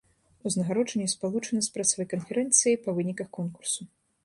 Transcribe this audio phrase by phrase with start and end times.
[0.49, 3.81] Узнагароджанне спалучана з прэсавай канферэнцыяй па выніках конкурсу.